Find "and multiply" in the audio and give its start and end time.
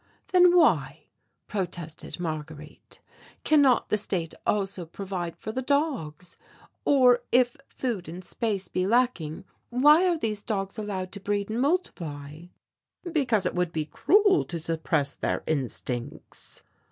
11.51-12.45